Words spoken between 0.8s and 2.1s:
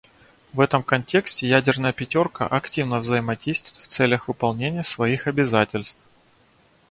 контексте ядерная